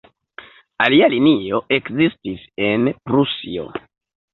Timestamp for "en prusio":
2.73-3.73